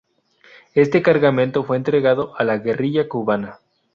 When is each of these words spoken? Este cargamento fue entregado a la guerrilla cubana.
Este 0.73 1.03
cargamento 1.03 1.63
fue 1.63 1.77
entregado 1.77 2.33
a 2.35 2.43
la 2.43 2.57
guerrilla 2.57 3.07
cubana. 3.07 3.59